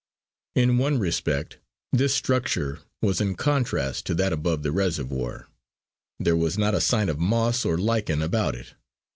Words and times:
In 0.55 0.79
one 0.79 0.97
respect 0.97 1.59
this 1.93 2.11
structure 2.11 2.79
was 3.03 3.21
in 3.21 3.35
contrast 3.35 4.07
to 4.07 4.15
that 4.15 4.33
above 4.33 4.63
the 4.63 4.71
reservoir, 4.71 5.47
there 6.19 6.35
was 6.35 6.57
not 6.57 6.73
a 6.73 6.81
sign 6.81 7.07
of 7.07 7.19
moss 7.19 7.65
or 7.65 7.77
lichen 7.77 8.23
about 8.23 8.55
it. 8.55 8.73